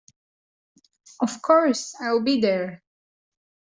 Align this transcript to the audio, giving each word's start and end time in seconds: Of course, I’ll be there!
Of 1.19 1.43
course, 1.43 1.93
I’ll 2.01 2.23
be 2.23 2.41
there! 2.41 2.81